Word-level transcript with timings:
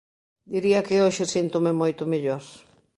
Diría 0.53 0.85
que 0.87 1.01
hoxe 1.03 1.23
síntome 1.35 1.71
moito 1.81 2.03
mellor. 2.13 2.43